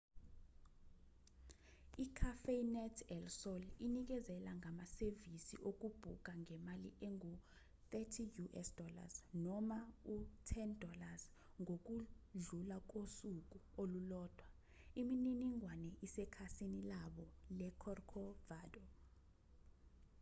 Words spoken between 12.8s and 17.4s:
kosuku olulodwa; imininingwane isekhasini labo